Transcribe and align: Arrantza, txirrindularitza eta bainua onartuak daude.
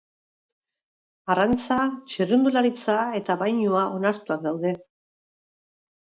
Arrantza, 1.33 1.77
txirrindularitza 2.13 2.97
eta 3.21 3.37
bainua 3.43 3.85
onartuak 4.01 4.43
daude. 4.49 4.75